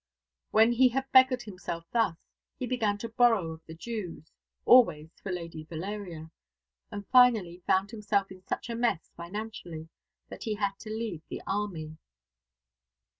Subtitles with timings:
[0.49, 2.15] When he had beggared himself thus,
[2.57, 4.31] he began to borrow of the Jews
[4.65, 6.31] always for Lady Valeria
[6.89, 9.89] and finally found himself in such a mess, financially,
[10.29, 11.97] that he had to leave the army.